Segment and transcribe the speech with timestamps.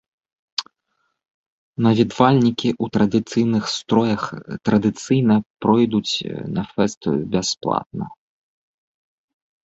[1.85, 4.23] Наведвальнікі ў традыцыйных строях
[4.69, 5.35] традыцыйна
[5.65, 6.13] пройдуць
[6.55, 7.01] на фэст
[7.37, 8.05] бясплатна.